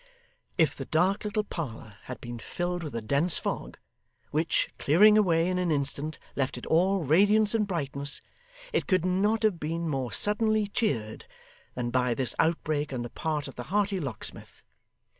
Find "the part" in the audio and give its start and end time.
13.03-13.47